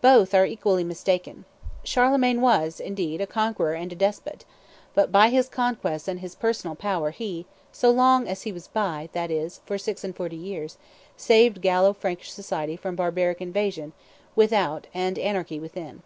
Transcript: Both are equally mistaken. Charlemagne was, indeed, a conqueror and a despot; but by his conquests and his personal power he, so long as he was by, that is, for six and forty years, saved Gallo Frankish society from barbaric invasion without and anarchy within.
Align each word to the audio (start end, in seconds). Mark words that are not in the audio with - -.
Both 0.00 0.32
are 0.32 0.46
equally 0.46 0.84
mistaken. 0.84 1.44
Charlemagne 1.82 2.40
was, 2.40 2.78
indeed, 2.78 3.20
a 3.20 3.26
conqueror 3.26 3.74
and 3.74 3.90
a 3.92 3.96
despot; 3.96 4.44
but 4.94 5.10
by 5.10 5.28
his 5.28 5.48
conquests 5.48 6.06
and 6.06 6.20
his 6.20 6.36
personal 6.36 6.76
power 6.76 7.10
he, 7.10 7.46
so 7.72 7.90
long 7.90 8.28
as 8.28 8.42
he 8.42 8.52
was 8.52 8.68
by, 8.68 9.08
that 9.12 9.28
is, 9.28 9.60
for 9.66 9.76
six 9.76 10.04
and 10.04 10.14
forty 10.14 10.36
years, 10.36 10.78
saved 11.16 11.62
Gallo 11.62 11.92
Frankish 11.92 12.30
society 12.30 12.76
from 12.76 12.94
barbaric 12.94 13.40
invasion 13.40 13.92
without 14.36 14.86
and 14.94 15.18
anarchy 15.18 15.58
within. 15.58 16.04